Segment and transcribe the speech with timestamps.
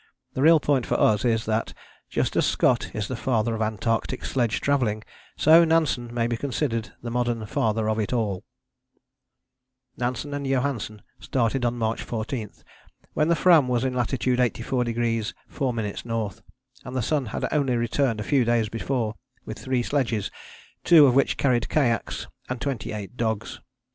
[0.33, 1.75] The real point for us is that,
[2.09, 5.03] just as Scott is the Father of Antarctic sledge travelling,
[5.37, 8.43] so Nansen may be considered the modern Father of it all.
[9.97, 12.49] Nansen and Johansen started on March 14
[13.13, 16.41] when the Fram was in latitude 84° 4´ N.,
[16.83, 19.13] and the sun had only returned a few days before,
[19.45, 20.31] with three sledges
[20.83, 23.59] (two of which carried kayaks) and 28 dogs.